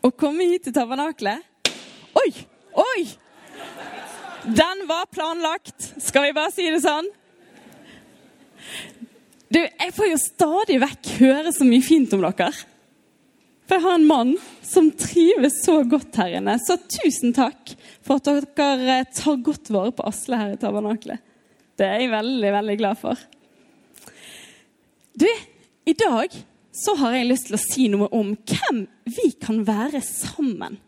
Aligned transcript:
å 0.00 0.10
komme 0.10 0.46
hit 0.48 0.66
til 0.66 0.76
tabernaklet. 0.76 1.44
Oi! 2.20 2.30
Oi! 2.80 3.02
Den 4.46 4.86
var 4.88 5.10
planlagt, 5.12 5.90
skal 6.00 6.28
vi 6.28 6.36
bare 6.36 6.52
si 6.54 6.68
det 6.72 6.80
sånn? 6.84 7.08
Du, 9.50 9.58
jeg 9.58 9.94
får 9.96 10.12
jo 10.12 10.18
stadig 10.22 10.78
vekk 10.80 11.14
høre 11.18 11.52
så 11.52 11.66
mye 11.66 11.84
fint 11.84 12.12
om 12.16 12.22
dere. 12.22 12.52
For 13.66 13.78
jeg 13.78 13.84
har 13.84 13.98
en 13.98 14.06
mann 14.08 14.30
som 14.66 14.88
trives 14.98 15.60
så 15.64 15.80
godt 15.86 16.16
her 16.18 16.38
inne. 16.40 16.56
Så 16.58 16.78
tusen 16.90 17.34
takk 17.36 17.74
for 18.06 18.18
at 18.18 18.54
dere 18.58 19.02
tar 19.14 19.42
godt 19.46 19.70
vare 19.74 19.92
på 19.94 20.06
Asle 20.08 20.38
her 20.40 20.54
i 20.54 20.58
Tabernakelet. 20.58 21.22
Det 21.78 21.86
er 21.86 22.02
jeg 22.02 22.12
veldig, 22.12 22.50
veldig 22.56 22.76
glad 22.80 22.98
for. 23.00 23.20
Du, 25.20 25.28
i 25.86 25.94
dag 25.98 26.34
så 26.80 26.94
har 26.96 27.14
jeg 27.14 27.28
lyst 27.28 27.48
til 27.50 27.58
å 27.58 27.62
si 27.62 27.86
noe 27.92 28.08
om 28.16 28.32
hvem 28.48 28.84
vi 29.04 29.30
kan 29.42 29.62
være 29.68 30.00
sammen 30.04 30.78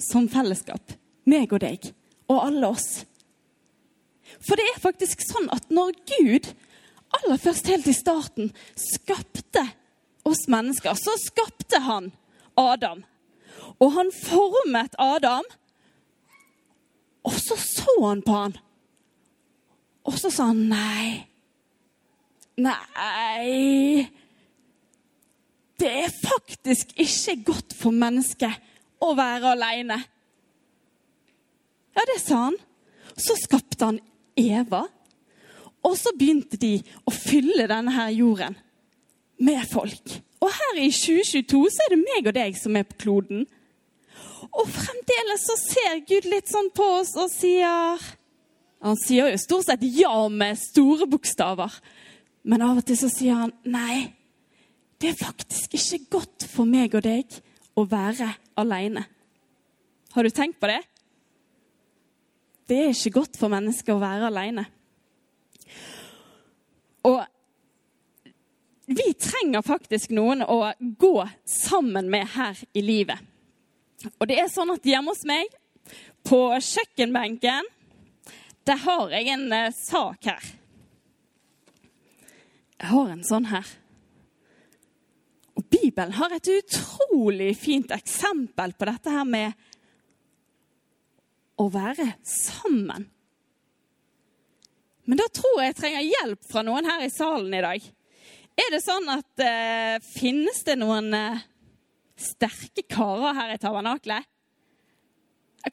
som 0.00 0.28
fellesskap. 0.32 0.94
Meg 1.28 1.52
og 1.52 1.62
deg 1.62 1.92
og 2.32 2.38
alle 2.40 2.72
oss. 2.72 3.04
For 4.42 4.58
det 4.58 4.66
er 4.70 4.82
faktisk 4.82 5.22
sånn 5.26 5.50
at 5.52 5.68
når 5.70 5.92
Gud 6.08 6.48
aller 7.12 7.40
først 7.40 7.68
helt 7.68 7.88
i 7.90 7.94
starten 7.94 8.52
skapte 8.78 9.66
oss 10.26 10.46
mennesker, 10.50 10.96
så 10.96 11.14
skapte 11.20 11.82
han 11.84 12.10
Adam. 12.58 13.02
Og 13.82 13.92
han 13.92 14.12
formet 14.14 14.96
Adam, 15.02 15.44
og 17.22 17.36
så 17.38 17.58
så 17.60 17.98
han 18.06 18.22
på 18.24 18.34
han. 18.34 18.56
Og 20.08 20.16
så 20.18 20.32
sa 20.34 20.48
han 20.50 20.64
nei. 20.70 21.28
Nei 22.62 24.08
Det 25.82 25.90
er 25.90 26.12
faktisk 26.14 26.92
ikke 26.94 27.40
godt 27.48 27.74
for 27.74 27.90
mennesket 27.90 28.54
å 29.02 29.08
være 29.18 29.56
aleine. 29.56 29.96
Ja, 31.96 32.04
det 32.06 32.20
sa 32.22 32.44
han. 32.44 32.58
Så 33.18 33.34
skapte 33.40 33.88
han 33.88 33.98
Eva. 34.38 34.84
Og 35.82 35.96
så 35.98 36.12
begynte 36.14 36.60
de 36.62 36.76
å 37.02 37.14
fylle 37.14 37.66
denne 37.66 37.90
her 37.96 38.12
jorden 38.14 38.54
med 39.42 39.66
folk. 39.72 40.14
Og 40.42 40.54
her 40.54 40.78
i 40.84 40.92
2022 40.94 41.64
så 41.74 41.84
er 41.84 41.96
det 41.96 42.00
meg 42.04 42.30
og 42.30 42.38
deg 42.38 42.56
som 42.60 42.78
er 42.78 42.86
på 42.86 43.00
kloden. 43.02 43.42
Og 44.52 44.70
fremdeles 44.70 45.48
så 45.48 45.58
ser 45.64 46.00
Gud 46.06 46.30
litt 46.30 46.50
sånn 46.50 46.70
på 46.74 46.86
oss 47.00 47.14
og 47.18 47.30
sier 47.32 48.02
Han 48.82 48.98
sier 48.98 49.30
jo 49.30 49.38
stort 49.38 49.68
sett 49.68 49.82
ja 49.98 50.26
med 50.30 50.58
store 50.58 51.06
bokstaver. 51.10 51.74
Men 52.42 52.62
av 52.66 52.80
og 52.80 52.86
til 52.86 52.98
så 52.98 53.10
sier 53.10 53.38
han 53.44 53.54
nei. 53.62 54.21
Det 55.02 55.08
er 55.10 55.18
faktisk 55.18 55.72
ikke 55.74 56.04
godt 56.14 56.44
for 56.46 56.68
meg 56.68 56.92
og 56.94 57.02
deg 57.02 57.32
å 57.74 57.82
være 57.90 58.28
alene. 58.62 59.02
Har 60.14 60.22
du 60.22 60.30
tenkt 60.30 60.60
på 60.62 60.70
det? 60.70 60.78
Det 62.70 62.78
er 62.78 62.92
ikke 62.92 63.16
godt 63.16 63.40
for 63.40 63.50
mennesker 63.50 63.96
å 63.96 64.02
være 64.02 64.28
alene. 64.30 64.64
Og 67.10 67.18
vi 68.94 69.08
trenger 69.18 69.66
faktisk 69.66 70.14
noen 70.14 70.46
å 70.46 70.60
gå 70.78 71.26
sammen 71.50 72.06
med 72.14 72.30
her 72.36 72.62
i 72.70 72.86
livet. 72.86 73.18
Og 74.22 74.30
det 74.30 74.38
er 74.38 74.54
sånn 74.54 74.70
at 74.76 74.86
hjemme 74.86 75.10
hos 75.10 75.26
meg, 75.26 75.50
på 76.22 76.44
kjøkkenbenken, 76.62 77.66
der 78.70 78.82
har 78.86 79.10
jeg 79.18 79.34
en 79.34 79.48
uh, 79.50 79.74
sak 79.74 80.30
her. 80.30 80.50
Jeg 82.78 82.94
har 82.94 83.16
en 83.18 83.26
sånn 83.26 83.50
her. 83.50 83.78
Bibelen 85.82 86.14
har 86.14 86.30
et 86.36 86.48
utrolig 86.48 87.56
fint 87.58 87.90
eksempel 87.90 88.74
på 88.78 88.86
dette 88.86 89.10
her 89.10 89.26
med 89.26 89.56
å 91.58 91.66
være 91.72 92.06
sammen. 92.26 93.08
Men 95.10 95.18
da 95.18 95.26
tror 95.34 95.58
jeg 95.58 95.72
jeg 95.72 95.78
trenger 95.80 96.06
hjelp 96.06 96.46
fra 96.46 96.62
noen 96.66 96.86
her 96.86 97.02
i 97.02 97.10
salen 97.10 97.54
i 97.58 97.62
dag. 97.64 97.88
Er 98.62 98.68
det 98.70 98.82
sånn 98.84 99.08
at 99.10 99.42
eh, 99.42 99.96
Finnes 100.04 100.60
det 100.66 100.76
noen 100.78 101.10
eh, 101.16 101.42
sterke 102.14 102.84
karer 102.86 103.34
her 103.40 103.54
i 103.54 103.58
tabernaklet? 103.62 104.28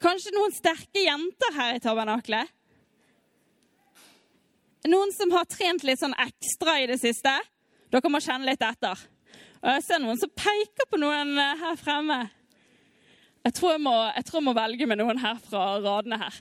Kanskje 0.00 0.34
noen 0.34 0.54
sterke 0.54 1.02
jenter 1.02 1.54
her 1.54 1.78
i 1.78 1.82
tabernaklet? 1.82 2.50
Noen 4.90 5.10
som 5.12 5.30
har 5.34 5.48
trent 5.50 5.84
litt 5.84 6.00
sånn 6.00 6.16
ekstra 6.18 6.78
i 6.80 6.86
det 6.90 6.98
siste? 7.02 7.34
Dere 7.92 8.10
må 8.10 8.22
kjenne 8.22 8.48
litt 8.48 8.62
etter. 8.64 8.98
Og 9.60 9.68
jeg 9.74 9.82
ser 9.84 10.00
noen 10.00 10.20
som 10.20 10.30
peker 10.32 10.88
på 10.88 11.00
noen 11.00 11.34
uh, 11.36 11.56
her 11.60 11.80
fremme. 11.80 12.20
Jeg 13.44 13.56
tror 13.56 13.74
jeg, 13.74 13.82
må, 13.84 13.92
jeg 14.16 14.24
tror 14.28 14.38
jeg 14.40 14.46
må 14.46 14.54
velge 14.56 14.86
med 14.88 15.00
noen 15.00 15.20
her 15.20 15.40
fra 15.44 15.64
radene 15.80 16.18
her. 16.20 16.38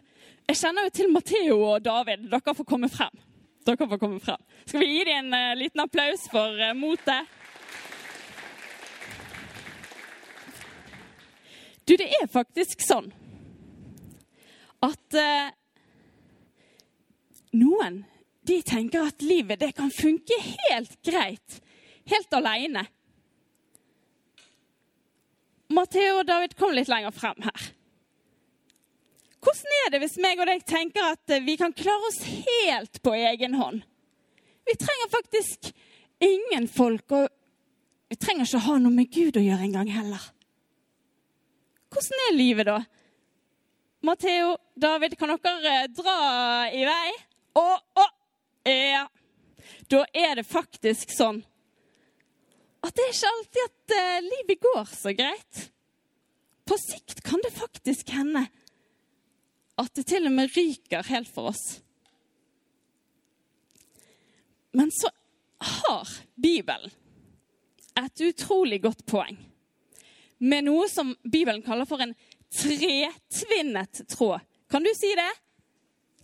Jeg 0.50 0.60
kjenner 0.62 0.88
jo 0.88 0.94
til 0.96 1.12
Matheo 1.12 1.58
og 1.74 1.84
David. 1.84 2.30
Dere 2.32 2.56
får 2.56 2.68
komme 2.68 2.90
frem. 2.92 3.20
Dere 3.68 3.88
får 3.92 4.00
komme 4.02 4.20
frem. 4.24 4.42
Skal 4.66 4.84
vi 4.84 4.88
gi 4.94 5.04
dem 5.10 5.28
en 5.28 5.36
uh, 5.36 5.58
liten 5.60 5.84
applaus 5.84 6.24
for 6.32 6.64
uh, 6.64 6.72
motet? 6.80 7.36
Du, 11.84 11.96
det 11.98 12.08
er 12.20 12.30
faktisk 12.30 12.84
sånn 12.86 13.10
at 14.86 15.18
uh, 15.20 15.50
noen 17.58 18.04
de 18.48 18.62
tenker 18.64 19.10
at 19.10 19.26
livet 19.26 19.60
det 19.60 19.74
kan 19.78 19.92
funke 19.92 20.38
helt 20.46 20.96
greit, 21.06 21.60
helt 22.08 22.38
aleine. 22.38 22.86
Matheo 25.70 26.22
og 26.22 26.28
David, 26.28 26.56
kom 26.58 26.74
litt 26.74 26.90
lenger 26.90 27.14
frem 27.14 27.38
her. 27.46 27.68
Hvordan 29.40 29.76
er 29.84 29.92
det 29.94 30.02
hvis 30.04 30.18
meg 30.20 30.42
og 30.42 30.50
deg 30.50 30.66
tenker 30.68 31.14
at 31.14 31.36
vi 31.46 31.56
kan 31.60 31.76
klare 31.76 32.10
oss 32.10 32.20
helt 32.26 33.00
på 33.06 33.14
egen 33.16 33.56
hånd? 33.56 33.84
Vi 34.68 34.76
trenger 34.78 35.12
faktisk 35.14 35.70
ingen 36.20 36.68
folk, 36.68 37.06
og 37.16 37.30
vi 38.12 38.18
trenger 38.20 38.46
ikke 38.46 38.66
ha 38.66 38.78
noe 38.82 38.94
med 38.94 39.12
Gud 39.14 39.40
å 39.40 39.46
gjøre 39.46 39.66
engang 39.70 39.92
heller. 39.94 40.26
Hvordan 41.90 42.26
er 42.28 42.36
livet 42.38 42.68
da? 42.70 42.80
Matheo, 44.06 44.58
David, 44.80 45.16
kan 45.20 45.34
dere 45.36 45.88
dra 45.92 46.18
i 46.72 46.84
vei? 46.88 47.14
Å, 47.60 47.66
å, 48.00 48.06
ja. 48.70 49.06
Da 49.90 50.04
er 50.14 50.38
det 50.40 50.46
faktisk 50.48 51.12
sånn 51.14 51.42
at 52.86 52.96
det 52.96 53.04
er 53.04 53.14
ikke 53.14 53.34
alltid 53.34 53.62
at 53.66 53.96
uh, 53.96 54.28
livet 54.28 54.62
går 54.64 54.94
så 54.94 55.14
greit. 55.18 55.62
På 56.70 56.78
sikt 56.80 57.24
kan 57.26 57.42
det 57.44 57.56
faktisk 57.56 58.12
hende 58.14 58.46
at 59.80 59.94
det 59.96 60.06
til 60.12 60.28
og 60.28 60.36
med 60.36 60.52
ryker 60.56 61.08
helt 61.10 61.32
for 61.34 61.52
oss. 61.52 61.80
Men 64.76 64.92
så 64.94 65.10
har 65.60 66.08
Bibelen 66.36 66.92
et 68.00 68.22
utrolig 68.24 68.80
godt 68.84 69.02
poeng 69.10 69.38
med 70.40 70.64
noe 70.70 70.86
som 70.88 71.12
Bibelen 71.24 71.64
kaller 71.66 71.88
for 71.90 72.00
en 72.04 72.14
tretvinnet 72.54 74.06
tråd. 74.08 74.40
Kan 74.72 74.86
du 74.86 74.92
si 74.96 75.10
det? 75.18 75.32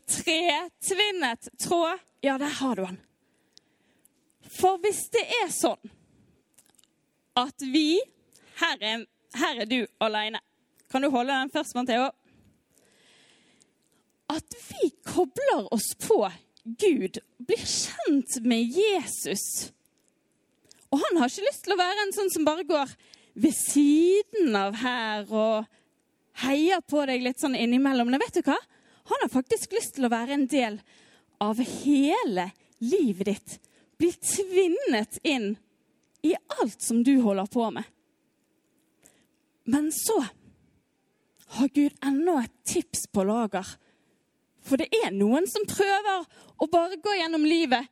Tretvinnet 0.08 1.50
tråd. 1.60 2.00
Ja, 2.24 2.38
der 2.38 2.54
har 2.62 2.76
du 2.76 2.86
den. 2.86 3.02
For 4.56 4.80
hvis 4.80 5.08
det 5.12 5.26
er 5.42 5.52
sånn 5.52 5.92
at 7.36 7.62
vi 7.62 8.00
Her 8.56 8.78
er, 8.80 9.02
her 9.36 9.58
er 9.60 9.68
du 9.68 9.82
alene. 10.00 10.40
Kan 10.92 11.04
du 11.04 11.10
holde 11.12 11.34
den 11.34 11.50
først, 11.52 11.76
Matheo? 11.76 12.06
At 14.32 14.56
vi 14.70 14.94
kobler 15.04 15.66
oss 15.76 15.90
på 16.00 16.22
Gud, 16.64 17.20
blir 17.38 17.66
kjent 17.68 18.38
med 18.48 18.72
Jesus. 18.72 19.74
Og 20.88 21.02
han 21.04 21.20
har 21.20 21.28
ikke 21.28 21.50
lyst 21.50 21.66
til 21.66 21.76
å 21.76 21.82
være 21.82 22.06
en 22.06 22.16
sånn 22.16 22.32
som 22.32 22.48
bare 22.48 22.64
går 22.64 22.96
ved 23.44 23.58
siden 23.58 24.56
av 24.56 24.80
her 24.80 25.28
og 25.28 25.68
heier 26.46 26.80
på 26.88 27.04
deg 27.10 27.28
litt 27.28 27.44
sånn 27.44 27.60
innimellom. 27.60 28.08
Men 28.08 28.24
vet 28.24 28.40
du 28.40 28.48
hva? 28.48 28.56
Han 29.12 29.26
har 29.26 29.34
faktisk 29.36 29.76
lyst 29.76 29.98
til 29.98 30.08
å 30.08 30.14
være 30.16 30.40
en 30.40 30.48
del 30.48 30.80
av 31.44 31.60
hele 31.60 32.48
livet 32.80 33.34
ditt. 33.34 33.60
Bli 34.00 34.14
tvinnet 34.16 35.20
inn 35.28 35.58
i 36.26 36.34
alt 36.60 36.82
som 36.82 37.04
du 37.06 37.14
holder 37.22 37.50
på 37.52 37.70
med. 37.72 37.84
Men 39.66 39.92
så 39.94 40.20
har 41.56 41.74
Gud 41.74 41.94
ennå 42.06 42.40
et 42.42 42.54
tips 42.68 43.08
på 43.14 43.26
lager. 43.26 43.66
For 44.66 44.82
det 44.82 44.90
er 45.04 45.14
noen 45.14 45.46
som 45.50 45.66
prøver 45.70 46.26
å 46.62 46.68
bare 46.72 46.98
gå 47.02 47.14
gjennom 47.20 47.46
livet 47.46 47.92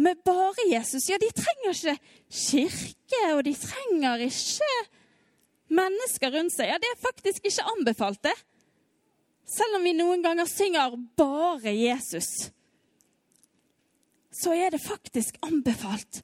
med 0.00 0.20
bare 0.24 0.68
Jesus. 0.70 1.08
Ja, 1.10 1.18
de 1.20 1.28
trenger 1.36 1.74
ikke 1.74 1.96
kirke, 2.28 3.22
og 3.34 3.42
de 3.44 3.54
trenger 3.56 4.24
ikke 4.24 4.70
mennesker 5.76 6.32
rundt 6.36 6.54
seg. 6.54 6.72
Ja, 6.72 6.78
det 6.80 6.88
er 6.92 7.02
faktisk 7.02 7.44
ikke 7.44 7.68
anbefalt, 7.74 8.22
det. 8.24 8.36
Selv 9.50 9.80
om 9.80 9.84
vi 9.84 9.96
noen 9.96 10.22
ganger 10.22 10.46
synger 10.46 10.96
'bare 11.18 11.72
Jesus', 11.74 12.50
så 14.30 14.54
er 14.54 14.70
det 14.70 14.80
faktisk 14.80 15.36
anbefalt 15.42 16.22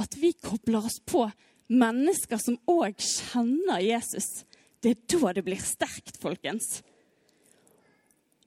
at 0.00 0.16
vi 0.16 0.32
kobler 0.32 0.86
oss 0.86 1.00
på 1.04 1.26
mennesker 1.72 2.40
som 2.40 2.58
òg 2.68 2.96
kjenner 3.00 3.82
Jesus. 3.84 4.44
Det 4.82 4.94
er 4.94 5.02
da 5.14 5.32
det 5.36 5.44
blir 5.46 5.60
sterkt, 5.62 6.18
folkens. 6.20 6.80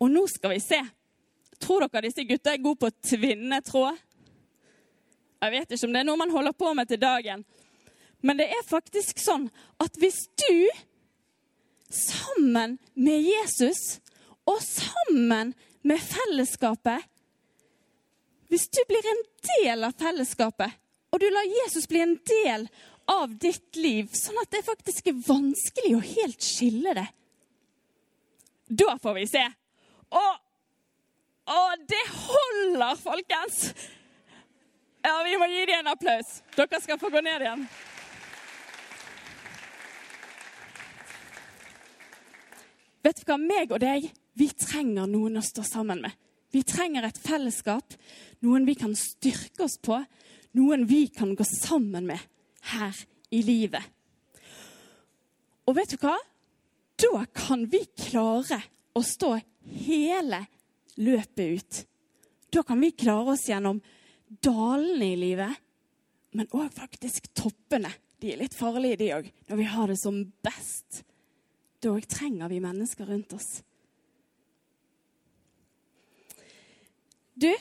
Og 0.02 0.12
nå 0.12 0.26
skal 0.30 0.56
vi 0.56 0.62
se. 0.64 0.82
Tror 1.62 1.86
dere 1.86 2.08
disse 2.08 2.26
gutta 2.28 2.54
er 2.54 2.64
gode 2.64 2.82
på 2.84 2.92
tvinnetråd? 3.14 4.02
Jeg 5.46 5.54
vet 5.54 5.76
ikke 5.76 5.88
om 5.88 5.94
det 5.94 6.02
er 6.02 6.08
noe 6.10 6.20
man 6.20 6.34
holder 6.34 6.56
på 6.58 6.74
med 6.76 6.90
til 6.90 7.00
dagen. 7.02 7.46
Men 8.26 8.40
det 8.40 8.50
er 8.50 8.68
faktisk 8.68 9.20
sånn 9.22 9.48
at 9.82 9.98
hvis 10.02 10.26
du 10.42 10.66
sammen 11.94 12.78
med 12.98 13.22
Jesus 13.22 14.00
og 14.50 14.58
sammen 14.64 15.54
med 15.86 16.02
fellesskapet 16.02 17.06
Hvis 18.50 18.68
du 18.70 18.80
blir 18.88 19.06
en 19.10 19.22
del 19.50 19.84
av 19.88 19.94
fellesskapet, 20.00 20.70
og 21.16 21.22
du 21.24 21.30
lar 21.32 21.48
Jesus 21.64 21.88
bli 21.88 22.02
en 22.04 22.18
del 22.28 22.66
av 23.08 23.32
ditt 23.40 23.78
liv, 23.80 24.10
sånn 24.12 24.42
at 24.42 24.52
det 24.52 24.66
faktisk 24.66 25.08
er 25.08 25.22
vanskelig 25.24 25.94
å 25.96 26.02
helt 26.04 26.44
skille 26.44 26.96
det 26.98 27.06
Da 28.66 28.96
får 29.00 29.14
vi 29.20 29.28
se. 29.30 29.44
Og, 30.10 30.40
og 31.54 31.86
det 31.88 32.02
holder, 32.12 32.98
folkens! 33.00 33.62
Ja, 35.06 35.20
vi 35.24 35.38
må 35.38 35.46
gi 35.52 35.68
dem 35.70 35.84
en 35.84 35.92
applaus. 35.92 36.40
Dere 36.58 36.80
skal 36.82 36.98
få 36.98 37.12
gå 37.14 37.22
ned 37.22 37.46
igjen. 37.46 37.68
Vet 43.06 43.22
du 43.22 43.28
hva? 43.30 43.38
Meg 43.38 43.70
og 43.70 43.84
deg, 43.86 44.10
vi 44.34 44.50
trenger 44.58 45.06
noen 45.06 45.38
å 45.38 45.46
stå 45.46 45.62
sammen 45.68 46.02
med. 46.08 46.16
Vi 46.56 46.64
trenger 46.66 47.06
et 47.06 47.20
fellesskap, 47.22 47.94
noen 48.42 48.66
vi 48.66 48.74
kan 48.80 48.96
styrke 48.98 49.68
oss 49.68 49.78
på, 49.78 50.00
noen 50.56 50.86
vi 50.90 51.06
kan 51.14 51.36
gå 51.36 51.46
sammen 51.48 52.08
med 52.08 52.22
her 52.72 52.96
i 53.36 53.42
livet. 53.46 53.84
Og 55.66 55.76
vet 55.78 55.96
du 55.96 56.00
hva? 56.02 56.16
Da 56.96 57.26
kan 57.36 57.66
vi 57.70 57.82
klare 57.98 58.62
å 58.96 59.04
stå 59.04 59.36
hele 59.86 60.46
løpet 61.02 61.46
ut. 61.60 61.82
Da 62.54 62.64
kan 62.64 62.80
vi 62.80 62.94
klare 62.96 63.36
oss 63.36 63.50
gjennom 63.50 63.82
dalene 64.28 65.12
i 65.12 65.20
livet, 65.20 65.62
men 66.36 66.50
òg 66.56 66.72
faktisk 66.76 67.28
toppene. 67.36 67.92
De 68.22 68.32
er 68.32 68.40
litt 68.40 68.56
farlige, 68.56 69.00
de 69.02 69.12
òg, 69.18 69.28
når 69.50 69.60
vi 69.60 69.70
har 69.70 69.92
det 69.92 70.00
som 70.00 70.22
best. 70.46 71.04
Da 71.84 71.94
trenger 72.10 72.50
vi 72.50 72.62
mennesker 72.64 73.10
rundt 73.10 73.36
oss. 73.36 73.50
Du, 77.36 77.52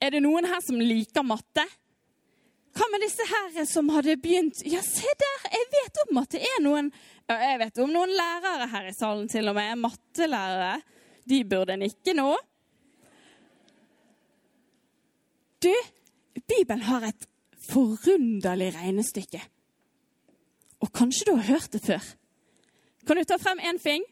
er 0.00 0.14
det 0.14 0.22
noen 0.22 0.46
her 0.48 0.60
som 0.64 0.80
liker 0.80 1.26
matte? 1.26 1.64
Hva 2.78 2.86
med 2.92 3.02
disse 3.02 3.24
her 3.26 3.64
som 3.66 3.88
hadde 3.90 4.18
begynt 4.22 4.60
Ja, 4.68 4.82
se 4.84 5.10
der! 5.18 5.46
Jeg 5.50 5.70
vet 5.72 6.02
om 6.04 6.20
at 6.20 6.34
det 6.34 6.42
er 6.46 6.60
noen 6.62 6.90
Jeg 7.28 7.58
vet 7.64 7.80
om 7.82 7.90
noen 7.90 8.12
lærere 8.14 8.68
her 8.70 8.90
i 8.90 8.94
salen 8.96 9.26
til 9.28 9.50
og 9.50 9.56
med. 9.58 9.80
Mattelærere. 9.82 10.78
De 11.28 11.42
burde 11.44 11.76
nikke 11.76 12.14
nå. 12.16 12.30
Du, 15.58 15.74
Bibelen 16.46 16.86
har 16.86 17.08
et 17.08 17.26
forunderlig 17.68 18.70
regnestykke. 18.78 19.42
Og 20.80 20.92
kanskje 20.94 21.26
du 21.28 21.34
har 21.36 21.50
hørt 21.50 21.72
det 21.74 21.82
før. 21.84 22.04
Kan 23.04 23.18
du 23.18 23.26
ta 23.26 23.36
frem 23.42 23.60
én 23.60 23.80
fing? 23.82 24.06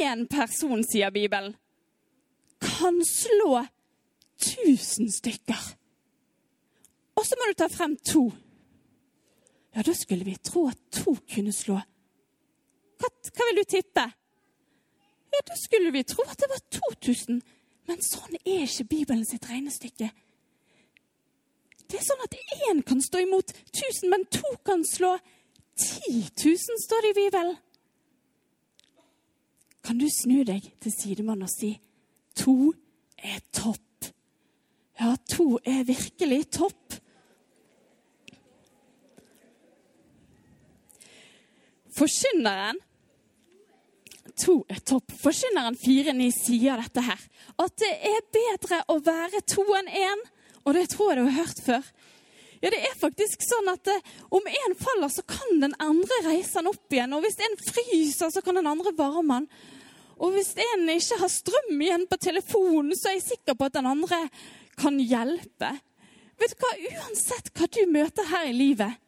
Én 0.00 0.24
person, 0.30 0.80
sier 0.86 1.10
Bibelen, 1.12 1.56
kan 2.62 3.02
slå 3.04 3.66
tusen 4.38 5.10
stykker. 5.12 5.62
Og 7.18 7.26
så 7.26 7.38
må 7.38 7.48
du 7.48 7.56
ta 7.58 7.68
frem 7.70 7.96
to. 8.06 8.28
Ja, 9.74 9.82
da 9.82 9.94
skulle 9.94 10.24
vi 10.24 10.36
tro 10.42 10.68
at 10.70 10.78
to 10.94 11.16
kunne 11.34 11.52
slå. 11.52 11.78
Hva, 12.98 13.10
hva 13.10 13.48
vil 13.48 13.60
du 13.60 13.66
tippe? 13.68 14.04
Ja, 15.34 15.40
da 15.46 15.56
skulle 15.58 15.92
vi 15.94 16.02
tro 16.06 16.24
at 16.26 16.38
det 16.40 16.48
var 16.50 16.62
2000. 16.78 17.42
Men 17.88 18.04
sånn 18.04 18.38
er 18.44 18.64
ikke 18.66 18.88
Bibelen 18.92 19.26
sitt 19.26 19.48
regnestykke. 19.48 20.10
Det 21.88 21.96
er 21.96 22.04
sånn 22.04 22.24
at 22.26 22.36
én 22.68 22.82
kan 22.84 23.00
stå 23.00 23.22
imot 23.24 23.54
1000, 23.72 24.10
men 24.12 24.26
to 24.28 24.50
kan 24.66 24.84
slå 24.84 25.14
10 25.78 26.26
000, 26.36 26.82
står 26.84 27.06
det 27.06 27.12
i 27.14 27.18
Bibelen. 27.22 27.56
Kan 29.84 30.00
du 30.00 30.08
snu 30.12 30.42
deg 30.44 30.66
til 30.82 30.92
sidemann 30.92 31.46
og 31.46 31.48
si 31.52 31.78
to 32.36 32.74
er 33.16 33.40
topp? 33.56 33.87
Ja, 34.98 35.14
to 35.30 35.58
er 35.62 35.84
virkelig 35.86 36.48
topp. 36.58 36.98
Forkynneren 41.98 42.78
to 44.38 44.60
er 44.70 44.80
topp. 44.86 45.12
Forkynneren 45.22 45.76
4.9 45.78 46.28
sier 46.34 46.82
dette 46.82 47.02
her. 47.06 47.22
At 47.58 47.78
det 47.80 47.94
er 48.10 48.26
bedre 48.34 48.82
å 48.90 48.98
være 49.02 49.42
to 49.50 49.64
enn 49.78 49.90
én. 49.90 50.24
Og 50.66 50.74
det 50.76 50.88
tror 50.92 51.12
jeg 51.12 51.20
du 51.20 51.28
har 51.28 51.40
hørt 51.44 51.62
før. 51.64 51.90
Ja, 52.58 52.70
det 52.74 52.80
er 52.82 52.98
faktisk 52.98 53.42
sånn 53.46 53.70
at 53.70 53.86
eh, 53.86 54.14
om 54.34 54.46
en 54.50 54.74
faller, 54.78 55.10
så 55.14 55.22
kan 55.22 55.60
den 55.62 55.76
andre 55.78 56.22
reise 56.26 56.58
han 56.58 56.70
opp 56.70 56.90
igjen. 56.90 57.14
Og 57.14 57.22
hvis 57.22 57.38
en 57.46 57.58
fryser, 57.62 58.32
så 58.34 58.42
kan 58.42 58.58
den 58.58 58.66
andre 58.66 58.92
varme 58.98 59.40
han. 59.40 59.50
Og 60.18 60.34
hvis 60.34 60.56
en 60.58 60.88
ikke 60.90 61.20
har 61.20 61.30
strøm 61.30 61.76
igjen 61.78 62.08
på 62.10 62.18
telefonen, 62.18 62.96
så 62.98 63.12
er 63.12 63.20
jeg 63.20 63.28
sikker 63.28 63.54
på 63.54 63.68
at 63.68 63.78
den 63.78 63.86
andre 63.86 64.24
kan 64.78 64.98
hjelpe. 65.00 65.72
Vet 66.38 66.54
du 66.54 66.62
hva? 66.62 66.72
Uansett 66.94 67.50
hva 67.56 67.68
du 67.74 67.82
møter 67.90 68.28
her 68.30 68.48
i 68.50 68.56
livet, 68.56 68.98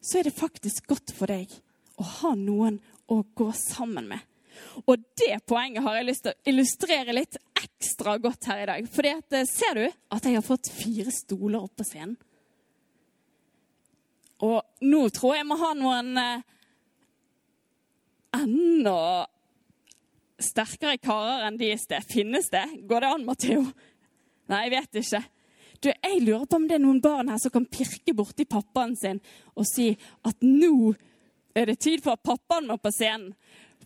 så 0.00 0.20
er 0.20 0.28
det 0.28 0.38
faktisk 0.38 0.86
godt 0.88 1.12
for 1.16 1.30
deg 1.30 1.52
å 1.98 2.06
ha 2.20 2.32
noen 2.38 2.78
å 3.10 3.20
gå 3.36 3.48
sammen 3.56 4.08
med. 4.08 4.22
Og 4.86 5.02
det 5.18 5.38
poenget 5.46 5.84
har 5.84 5.98
jeg 5.98 6.08
lyst 6.08 6.24
til 6.26 6.34
å 6.34 6.50
illustrere 6.50 7.14
litt 7.14 7.38
ekstra 7.58 8.16
godt 8.22 8.48
her 8.50 8.62
i 8.62 8.68
dag. 8.70 8.88
For 8.90 9.06
eh, 9.06 9.44
ser 9.48 9.78
du 9.78 9.84
at 9.86 10.26
jeg 10.26 10.38
har 10.38 10.46
fått 10.46 10.70
fire 10.72 11.12
stoler 11.14 11.62
opp 11.62 11.76
på 11.78 11.86
scenen? 11.86 12.16
Og 14.46 14.62
nå 14.86 15.00
tror 15.10 15.34
jeg 15.34 15.42
jeg 15.42 15.48
må 15.50 15.58
ha 15.58 15.72
noen 15.74 16.10
eh, 16.22 16.46
enda 18.38 18.98
sterkere 20.38 21.00
karer 21.02 21.48
enn 21.48 21.58
de 21.58 21.72
i 21.72 21.78
sted. 21.78 22.06
Finnes 22.06 22.50
det? 22.52 22.64
Går 22.86 23.02
det 23.02 23.14
an, 23.14 23.26
Matheo? 23.26 23.64
Nei, 24.48 24.64
jeg 24.66 24.74
vet 24.76 25.00
ikke. 25.02 25.22
Du, 25.78 25.92
Jeg 25.92 26.22
lurer 26.24 26.46
på 26.46 26.58
om 26.58 26.66
det 26.66 26.78
er 26.78 26.82
noen 26.82 27.00
barn 27.02 27.28
her 27.30 27.38
som 27.38 27.54
kan 27.54 27.66
pirke 27.70 28.14
borti 28.16 28.48
pappaen 28.48 28.96
sin 28.98 29.20
og 29.54 29.66
si 29.68 29.92
at 30.26 30.42
nå 30.42 30.94
er 31.54 31.70
det 31.70 31.78
tid 31.82 32.02
for 32.02 32.16
at 32.16 32.24
pappaen 32.26 32.66
må 32.70 32.78
på 32.82 32.90
scenen. 32.94 33.34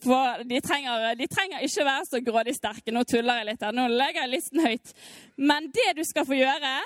For 0.03 0.43
de 0.49 0.59
trenger, 0.65 1.13
de 1.15 1.29
trenger 1.31 1.63
ikke 1.63 1.85
være 1.87 2.07
så 2.09 2.21
grådig 2.25 2.57
sterke. 2.57 2.91
Nå 2.91 3.05
tuller 3.07 3.39
jeg 3.39 3.53
litt 3.53 3.63
her. 3.63 3.77
Nå 3.77 3.85
legger 3.93 4.25
jeg 4.25 4.33
listen 4.33 4.65
høyt. 4.65 4.95
Men 5.39 5.69
det 5.71 5.93
du 5.99 6.03
skal 6.09 6.27
få 6.27 6.39
gjøre 6.39 6.81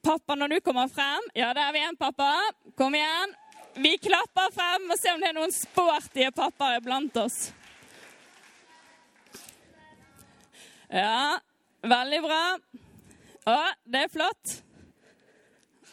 Pappa, 0.00 0.32
når 0.32 0.48
du 0.48 0.60
kommer 0.64 0.88
frem 0.88 1.26
Ja, 1.36 1.50
der 1.52 1.66
er 1.66 1.72
vi 1.72 1.80
igjen, 1.82 1.96
pappa. 2.00 2.30
Kom 2.76 2.94
igjen. 2.96 3.34
Vi 3.76 3.96
klapper 4.00 4.48
frem 4.54 4.88
og 4.90 4.98
ser 4.98 5.14
om 5.14 5.20
det 5.20 5.28
er 5.28 5.36
noen 5.36 5.52
sportige 5.54 6.32
pappaer 6.34 6.80
blant 6.84 7.16
oss. 7.20 7.50
Ja, 10.90 11.38
veldig 11.84 12.22
bra. 12.24 12.40
Å, 13.48 13.60
det 13.88 14.04
er 14.04 14.12
flott. 14.12 14.56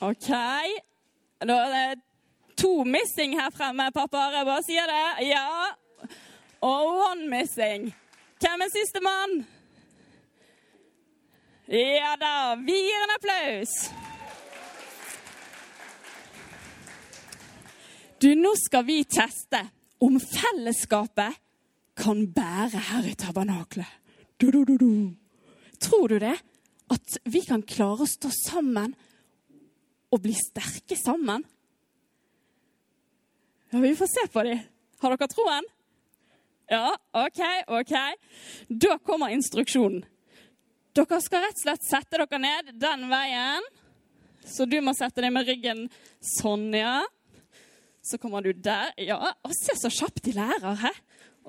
OK. 0.04 0.30
Da 1.48 1.60
er 1.64 1.76
det 1.96 2.02
to 2.60 2.84
missing 2.84 3.38
her 3.40 3.54
fremme, 3.54 3.88
pappaer. 3.96 4.40
Jeg 4.40 4.50
bare 4.50 4.66
sier 4.66 4.90
det. 4.92 5.30
Ja. 5.30 5.46
Og 6.66 6.90
one 7.12 7.30
missing. 7.32 7.92
Hvem 8.42 8.66
er 8.66 8.74
sistemann? 8.74 9.38
Ja 11.68 12.16
da. 12.20 12.56
Vi 12.60 12.76
gir 12.76 13.06
en 13.06 13.16
applaus. 13.16 13.78
Du, 18.18 18.32
nå 18.34 18.54
skal 18.58 18.86
vi 18.88 19.04
teste 19.06 19.62
om 20.02 20.18
fellesskapet 20.22 21.38
kan 21.98 22.24
bære 22.34 22.82
her 22.90 23.10
i 23.10 23.14
tabernaklet. 23.18 23.90
Du, 24.42 24.50
du, 24.52 24.64
du, 24.66 25.14
Tror 25.82 26.08
du 26.08 26.20
det? 26.20 26.38
At 26.94 27.18
vi 27.28 27.42
kan 27.46 27.66
klare 27.68 28.06
å 28.06 28.10
stå 28.10 28.32
sammen 28.32 28.94
og 30.14 30.22
bli 30.24 30.36
sterke 30.38 30.96
sammen? 31.00 31.44
Ja, 33.74 33.82
vi 33.84 33.96
får 34.00 34.12
se 34.12 34.28
på 34.32 34.44
dem. 34.48 34.62
Har 35.02 35.14
dere 35.14 35.28
troen? 35.32 35.66
Ja, 36.72 36.94
OK, 37.16 37.42
OK. 37.68 37.94
Da 38.68 38.98
kommer 39.04 39.34
instruksjonen. 39.36 40.06
Dere 40.96 41.20
skal 41.22 41.44
rett 41.44 41.60
og 41.60 41.64
slett 41.66 41.86
sette 41.86 42.18
dere 42.20 42.40
ned 42.42 42.72
den 42.80 43.06
veien. 43.12 43.68
Så 44.48 44.66
du 44.66 44.80
må 44.82 44.96
sette 44.96 45.22
deg 45.22 45.34
med 45.36 45.48
ryggen 45.48 45.86
sånn, 46.40 46.70
ja. 46.76 47.02
Så 48.04 48.20
kommer 48.22 48.44
du 48.44 48.54
der. 48.56 48.94
Ja, 49.04 49.20
og 49.44 49.56
se 49.60 49.76
så 49.76 49.92
kjapt 49.92 50.24
de 50.26 50.34
lærer, 50.38 50.80
hæ? 50.80 50.94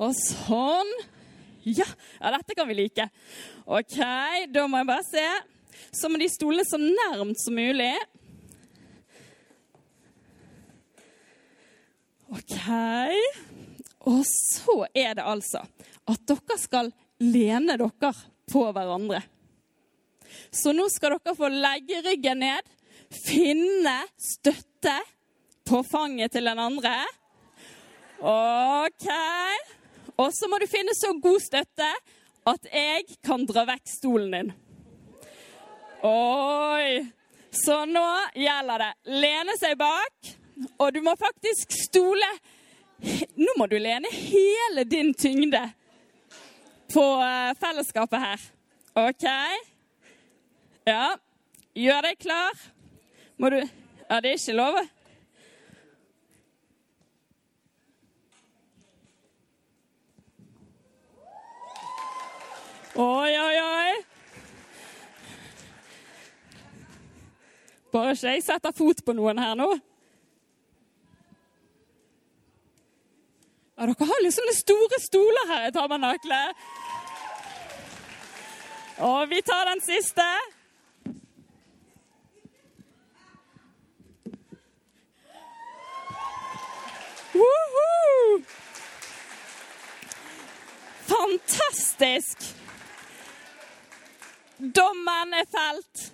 Og 0.02 0.14
sånn. 0.18 0.90
Ja, 1.68 1.86
ja, 2.20 2.30
dette 2.36 2.54
kan 2.56 2.68
vi 2.68 2.76
like. 2.78 3.08
OK, 3.66 3.98
da 4.52 4.66
må 4.70 4.80
jeg 4.80 4.88
bare 4.88 5.06
se. 5.06 5.26
Så 5.94 6.08
må 6.10 6.20
de 6.20 6.28
stole 6.30 6.64
så 6.66 6.78
nærmt 6.80 7.40
som 7.42 7.56
mulig. 7.58 7.92
OK. 12.32 12.56
Og 14.08 14.22
så 14.28 14.78
er 14.96 15.16
det 15.18 15.26
altså 15.26 15.62
at 16.08 16.24
dere 16.28 16.56
skal 16.60 16.90
lene 17.20 17.76
dere 17.76 18.12
på 18.48 18.64
hverandre. 18.72 19.20
Så 20.52 20.72
nå 20.76 20.88
skal 20.92 21.16
dere 21.16 21.36
få 21.36 21.50
legge 21.52 22.00
ryggen 22.04 22.44
ned, 22.44 22.68
finne 23.12 24.00
støtte 24.20 24.96
på 25.68 25.82
fanget 25.88 26.32
til 26.32 26.48
den 26.48 26.60
andre. 26.60 26.94
OK. 28.24 29.08
Og 30.18 30.32
så 30.34 30.48
må 30.50 30.58
du 30.58 30.66
finne 30.70 30.94
så 30.98 31.12
god 31.22 31.38
støtte 31.42 31.88
at 32.48 32.66
jeg 32.72 33.04
kan 33.24 33.44
dra 33.46 33.64
vekk 33.68 33.84
stolen 33.90 34.34
din. 34.34 34.50
Oi! 36.06 37.06
Så 37.54 37.84
nå 37.88 38.04
gjelder 38.36 38.82
det 38.82 39.18
lene 39.22 39.54
seg 39.58 39.78
bak, 39.80 40.32
og 40.78 40.92
du 40.94 41.00
må 41.06 41.14
faktisk 41.18 41.72
stole 41.86 42.28
Nå 43.38 43.52
må 43.54 43.68
du 43.70 43.76
lene 43.78 44.10
hele 44.10 44.82
din 44.90 45.12
tyngde 45.14 45.60
på 46.90 47.04
eh, 47.22 47.52
fellesskapet 47.60 48.18
her. 48.18 48.46
OK? 48.98 49.26
Ja. 50.88 51.12
Gjør 51.78 52.08
deg 52.08 52.18
klar. 52.18 52.58
Må 53.38 53.52
du 53.54 53.60
Ja, 53.60 54.18
det 54.24 54.32
er 54.32 54.40
ikke 54.40 54.56
lov? 54.56 54.80
Oi, 62.98 63.30
oi, 63.38 63.58
oi. 63.62 63.90
Bare 67.92 68.10
ikke 68.16 68.32
jeg 68.32 68.42
setter 68.42 68.74
fot 68.74 69.04
på 69.06 69.14
noen 69.14 69.38
her 69.38 69.54
nå. 69.54 69.68
Ja, 73.78 73.86
dere 73.86 74.08
har 74.10 74.24
litt 74.24 74.34
sånne 74.34 74.56
store 74.58 74.98
stoler 74.98 75.46
her 75.52 75.68
i 75.68 75.72
tabernaklet. 75.78 76.66
Og 79.06 79.30
vi 79.30 79.46
tar 79.46 79.70
den 79.70 79.84
siste. 79.86 80.26
Woohoo! 87.38 88.42
Fantastisk! 91.06 92.56
Dommen 94.58 95.34
er 95.34 95.46
felt. 95.46 96.12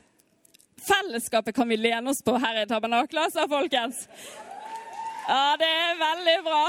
Fellesskapet 0.85 1.55
kan 1.57 1.69
vi 1.69 1.77
lene 1.77 2.11
oss 2.11 2.23
på 2.23 2.37
her 2.37 2.63
i 2.63 2.67
tabernaklet, 2.69 3.33
sa 3.33 3.47
folkens. 3.49 4.09
Ja, 5.29 5.57
det 5.59 5.69
er 5.69 5.95
veldig 6.01 6.35
bra. 6.45 6.65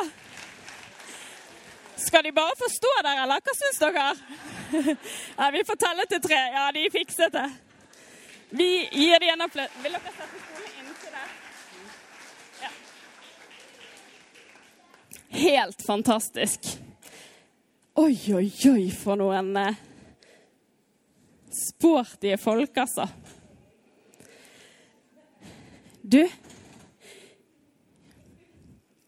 Skal 1.97 2.23
de 2.23 2.31
bare 2.31 2.55
få 2.57 2.69
stå 2.71 2.91
der, 3.03 3.23
eller 3.23 3.43
hva 3.43 3.55
syns 3.59 3.81
dere? 3.83 4.07
Ja, 5.37 5.49
vi 5.51 5.63
får 5.67 5.75
telle 5.79 6.05
til 6.09 6.21
tre. 6.23 6.39
Ja, 6.55 6.69
de 6.73 6.85
fikset 6.91 7.33
det. 7.33 7.49
Vi 8.49 8.69
gir 8.91 9.19
dem 9.19 9.33
en 9.33 9.43
applaus. 9.45 9.75
Vil 9.83 9.97
dere 9.97 10.13
sette 10.15 10.39
stolen 10.45 10.79
inntil 10.79 11.11
der? 11.11 11.29
Ja. 12.61 12.71
Helt 15.39 15.83
fantastisk. 15.85 16.71
Oi, 17.99 18.15
oi, 18.35 18.47
oi, 18.71 18.87
for 18.95 19.19
noen 19.19 19.51
eh, 19.59 19.83
sporty 21.55 22.35
folk, 22.41 22.77
altså. 22.77 23.07
Du 26.05 26.21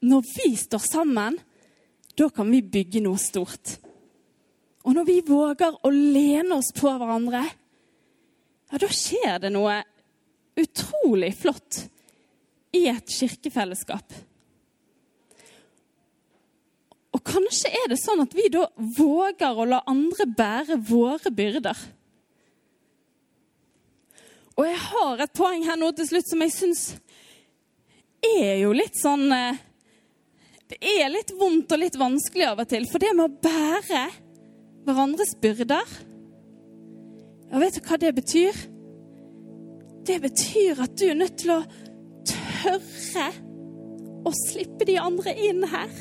Når 0.08 0.22
vi 0.22 0.56
står 0.56 0.80
sammen, 0.80 1.40
da 2.18 2.30
kan 2.30 2.50
vi 2.52 2.62
bygge 2.62 3.02
noe 3.02 3.18
stort. 3.22 3.78
Og 4.86 4.94
når 4.96 5.08
vi 5.10 5.16
våger 5.26 5.74
å 5.84 5.90
lene 5.92 6.60
oss 6.60 6.70
på 6.76 6.88
hverandre, 6.88 7.42
ja, 8.72 8.80
da 8.80 8.90
skjer 8.94 9.42
det 9.42 9.52
noe 9.52 9.82
utrolig 10.58 11.34
flott 11.38 11.82
i 12.78 12.86
et 12.92 13.10
kirkefellesskap. 13.12 14.16
Og 17.18 17.24
kanskje 17.26 17.72
er 17.74 17.90
det 17.92 18.00
sånn 18.00 18.22
at 18.24 18.34
vi 18.38 18.48
da 18.54 18.68
våger 18.78 19.58
å 19.58 19.68
la 19.68 19.82
andre 19.90 20.28
bære 20.38 20.78
våre 20.88 21.34
byrder. 21.34 21.78
Og 24.88 24.94
har 24.96 25.24
et 25.26 25.34
poeng 25.36 25.66
her 25.68 25.76
nå 25.80 25.90
til 25.98 26.08
slutt 26.08 26.30
som 26.30 26.44
jeg 26.46 26.54
syns 26.56 26.84
er 28.24 28.62
jo 28.62 28.74
litt 28.76 28.96
sånn 28.98 29.28
eh, 29.34 29.60
Det 30.72 30.78
er 30.80 31.10
litt 31.12 31.34
vondt 31.38 31.72
og 31.76 31.82
litt 31.82 31.98
vanskelig 32.00 32.48
av 32.48 32.64
og 32.64 32.70
til. 32.72 32.88
For 32.90 33.04
det 33.04 33.14
med 33.16 33.28
å 33.28 33.42
bære 33.44 34.06
hverandres 34.88 35.36
byrder 35.44 35.98
Ja, 37.52 37.60
vet 37.60 37.78
du 37.78 37.82
hva 37.84 38.00
det 38.00 38.14
betyr? 38.16 38.64
Det 40.08 40.22
betyr 40.24 40.82
at 40.86 40.96
du 41.00 41.06
er 41.10 41.20
nødt 41.20 41.38
til 41.44 41.54
å 41.58 41.62
tørre 42.28 43.28
å 44.28 44.34
slippe 44.48 44.88
de 44.88 44.98
andre 45.00 45.34
inn 45.36 45.64
her. 45.68 45.92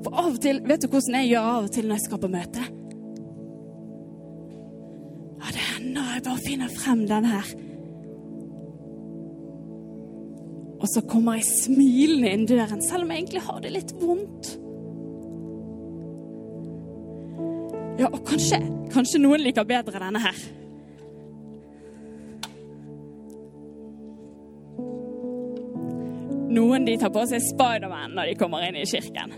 For 0.00 0.16
av 0.16 0.34
og 0.34 0.42
til 0.44 0.60
Vet 0.68 0.84
du 0.84 0.88
hvordan 0.88 1.20
jeg 1.20 1.32
gjør 1.34 1.52
av 1.52 1.68
og 1.68 1.72
til 1.76 1.88
når 1.88 1.98
jeg 1.98 2.06
skal 2.08 2.22
på 2.24 2.32
møte? 2.32 2.66
Ja, 5.38 5.54
det 5.54 5.64
hender 5.72 6.14
jeg 6.16 6.24
bare 6.26 6.44
finner 6.44 6.72
frem 6.72 7.04
den 7.08 7.28
her. 7.28 7.56
Og 10.88 10.92
så 10.94 11.02
kommer 11.04 11.36
jeg 11.36 11.44
smilende 11.44 12.30
inn 12.32 12.46
døren, 12.48 12.80
selv 12.80 13.04
om 13.04 13.10
jeg 13.12 13.20
egentlig 13.20 13.40
har 13.44 13.58
det 13.60 13.70
litt 13.74 13.90
vondt. 14.00 14.46
Ja, 18.00 18.06
og 18.08 18.22
kanskje, 18.24 18.56
kanskje 18.94 19.18
noen 19.20 19.42
liker 19.44 19.66
bedre 19.68 20.00
denne 20.00 20.22
her. 20.22 20.38
Noen 26.56 26.88
de 26.88 26.94
tar 27.02 27.12
på 27.12 27.24
seg 27.28 27.44
Spiderman 27.44 28.16
når 28.16 28.30
de 28.30 28.38
kommer 28.40 28.64
inn 28.64 28.78
i 28.80 28.86
kirken. 28.88 29.34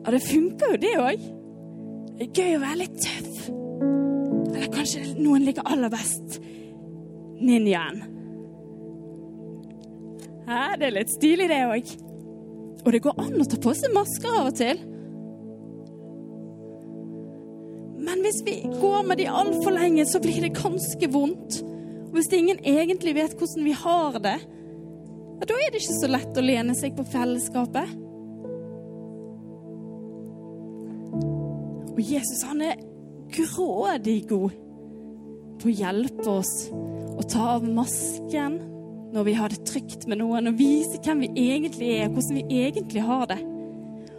Ja, 0.00 0.16
det 0.16 0.22
funker 0.24 0.74
jo, 0.74 0.80
det 0.82 0.96
òg. 0.98 1.28
Det 2.16 2.26
er 2.26 2.40
gøy 2.40 2.56
å 2.56 2.64
være 2.64 2.80
litt 2.82 2.98
tøff. 3.06 3.46
Eller 4.50 4.74
kanskje 4.74 5.04
noen 5.14 5.46
liker 5.46 5.70
aller 5.70 5.94
best 5.94 6.40
ninjaen. 7.38 8.02
Ja, 10.44 10.74
det 10.76 10.90
er 10.90 10.98
litt 10.98 11.12
stilig, 11.14 11.48
det 11.48 11.62
òg. 11.64 11.92
Og 12.84 12.90
det 12.92 13.00
går 13.04 13.20
an 13.22 13.40
å 13.40 13.46
ta 13.48 13.60
på 13.64 13.72
seg 13.76 13.94
masker 13.96 14.34
av 14.40 14.50
og 14.50 14.58
til. 14.58 14.80
Men 18.04 18.20
hvis 18.20 18.42
vi 18.44 18.58
går 18.68 19.06
med 19.08 19.22
de 19.22 19.30
altfor 19.32 19.72
lenge, 19.72 20.04
så 20.10 20.20
blir 20.20 20.44
det 20.44 20.56
ganske 20.58 21.08
vondt. 21.12 21.62
Og 22.10 22.18
hvis 22.18 22.28
ingen 22.36 22.60
egentlig 22.60 23.16
vet 23.16 23.36
hvordan 23.38 23.64
vi 23.64 23.76
har 23.78 24.18
det, 24.26 24.36
ja, 24.44 25.48
da 25.48 25.56
er 25.56 25.72
det 25.72 25.80
ikke 25.80 25.96
så 25.96 26.10
lett 26.12 26.36
å 26.38 26.44
lene 26.44 26.76
seg 26.76 26.92
på 26.98 27.06
fellesskapet. 27.08 27.96
Og 31.94 32.02
Jesus, 32.04 32.44
han 32.44 32.60
er 32.68 32.84
grådig 33.32 34.20
god 34.28 34.60
på 35.62 35.70
å 35.70 35.74
hjelpe 35.74 36.28
oss 36.36 36.54
å 37.14 37.24
ta 37.30 37.54
av 37.56 37.66
masken 37.66 38.60
når 39.14 39.24
vi 39.24 39.34
har 39.38 39.52
det 39.52 39.62
trygt 39.68 40.08
med 40.10 40.18
noen, 40.18 40.50
og 40.50 40.58
vise 40.58 40.98
hvem 41.04 41.22
vi 41.22 41.50
egentlig 41.52 41.90
er, 41.94 42.08
og 42.08 42.16
hvordan 42.16 42.38
vi 42.40 42.62
egentlig 42.64 43.04
har 43.06 43.28
det. 43.30 43.40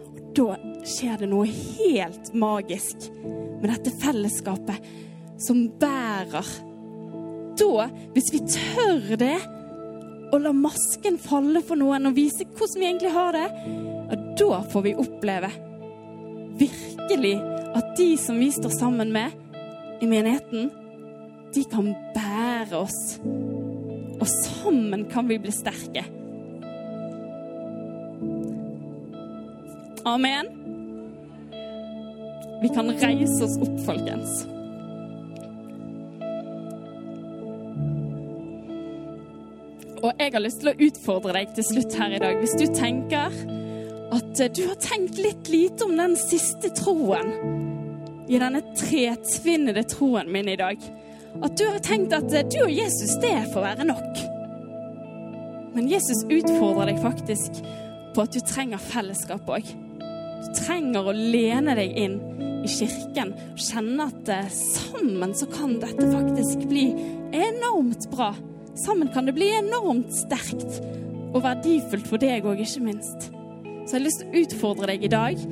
Og 0.06 0.22
da 0.38 0.46
skjer 0.88 1.18
det 1.20 1.28
noe 1.28 1.48
helt 1.50 2.30
magisk 2.36 3.10
med 3.60 3.68
dette 3.74 3.92
fellesskapet 4.00 4.88
som 5.42 5.66
bærer. 5.80 6.48
Da, 7.60 7.88
hvis 8.14 8.32
vi 8.32 8.40
tør 8.48 9.20
det, 9.20 9.36
og 10.32 10.40
la 10.42 10.52
masken 10.56 11.20
falle 11.22 11.62
for 11.64 11.78
noen 11.78 12.08
og 12.08 12.16
vise 12.16 12.48
hvordan 12.48 12.80
vi 12.80 12.88
egentlig 12.88 13.12
har 13.14 13.36
det, 13.36 13.46
ja, 14.06 14.18
da 14.40 14.62
får 14.72 14.84
vi 14.88 14.96
oppleve 15.00 15.52
virkelig 16.56 17.36
at 17.76 17.92
de 18.00 18.08
som 18.20 18.40
vi 18.40 18.48
står 18.52 18.72
sammen 18.78 19.12
med 19.12 19.30
i 20.00 20.08
menigheten, 20.08 20.70
de 21.54 21.64
kan 21.72 21.92
bære 22.16 22.80
oss. 22.80 23.16
Og 24.26 24.30
sammen 24.34 25.04
kan 25.06 25.28
vi 25.28 25.36
bli 25.38 25.52
sterke. 25.54 26.02
Amen. 30.02 30.48
Vi 32.62 32.70
kan 32.74 32.90
reise 32.90 33.44
oss 33.46 33.54
opp, 33.62 33.76
folkens. 33.86 34.40
Og 40.02 40.10
jeg 40.10 40.34
har 40.34 40.42
lyst 40.42 40.64
til 40.64 40.72
å 40.72 40.76
utfordre 40.88 41.38
deg 41.38 41.54
til 41.54 41.68
slutt 41.70 41.94
her 42.00 42.18
i 42.18 42.22
dag. 42.26 42.42
Hvis 42.42 42.58
du 42.58 42.66
tenker 42.74 43.30
at 44.16 44.42
du 44.58 44.62
har 44.66 44.82
tenkt 44.82 45.22
litt 45.22 45.54
lite 45.54 45.86
om 45.86 45.94
den 45.98 46.18
siste 46.18 46.74
troen 46.74 47.30
i 48.26 48.42
denne 48.42 48.64
tretvinnede 48.74 49.86
troen 49.86 50.34
min 50.34 50.50
i 50.50 50.58
dag. 50.58 50.82
At 51.44 51.56
du 51.58 51.66
har 51.68 51.82
tenkt 51.84 52.14
at 52.16 52.30
du 52.30 52.58
og 52.64 52.72
Jesus, 52.72 53.16
det 53.20 53.34
får 53.52 53.64
være 53.64 53.86
nok. 53.88 54.22
Men 55.76 55.90
Jesus 55.90 56.22
utfordrer 56.32 56.88
deg 56.92 57.02
faktisk 57.02 57.60
på 58.16 58.24
at 58.24 58.32
du 58.32 58.40
trenger 58.48 58.80
fellesskap 58.80 59.48
òg. 59.52 59.68
Du 60.40 60.48
trenger 60.56 61.08
å 61.10 61.12
lene 61.16 61.74
deg 61.76 61.96
inn 62.00 62.16
i 62.64 62.70
kirken 62.70 63.34
og 63.52 63.60
kjenne 63.60 64.08
at 64.08 64.30
sammen 64.56 65.34
så 65.36 65.48
kan 65.52 65.76
dette 65.82 66.08
faktisk 66.08 66.64
bli 66.70 66.88
enormt 67.36 68.08
bra. 68.12 68.32
Sammen 68.76 69.12
kan 69.12 69.28
det 69.28 69.36
bli 69.36 69.50
enormt 69.58 70.12
sterkt 70.16 70.80
og 71.34 71.42
verdifullt 71.44 72.08
for 72.08 72.20
deg 72.22 72.46
òg, 72.48 72.62
ikke 72.64 72.84
minst. 72.86 73.28
Så 73.86 73.94
jeg 73.94 73.98
har 73.98 74.06
lyst 74.06 74.22
til 74.22 74.30
å 74.32 74.44
utfordre 74.44 74.88
deg 74.94 75.04
i 75.04 75.12
dag 75.12 75.42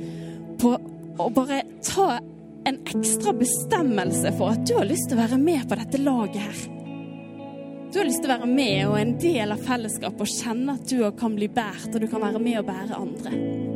på 0.61 0.73
å 1.21 1.29
bare 1.33 1.61
ta 1.85 2.17
en 2.65 2.79
ekstra 2.85 3.33
bestemmelse 3.33 4.31
for 4.37 4.55
at 4.55 4.65
du 4.67 4.73
har 4.77 4.87
lyst 4.89 5.09
til 5.09 5.17
å 5.17 5.21
være 5.21 5.37
med 5.41 5.67
på 5.69 5.77
dette 5.77 6.01
laget 6.01 6.41
her. 6.41 6.63
Du 7.93 7.99
har 8.01 8.09
lyst 8.09 8.23
til 8.25 8.31
å 8.31 8.35
være 8.35 8.49
med 8.49 8.79
og 8.89 8.97
en 8.99 9.13
del 9.21 9.53
av 9.53 9.61
fellesskapet 9.63 10.25
og 10.25 10.33
kjenne 10.33 10.75
at 10.75 10.89
du 10.89 10.99
kan 11.19 11.37
bli 11.37 11.47
båret, 11.47 11.93
og 11.93 12.01
du 12.01 12.09
kan 12.11 12.25
være 12.25 12.41
med 12.43 12.59
og 12.59 12.67
bære 12.67 12.99
andre. 12.99 13.74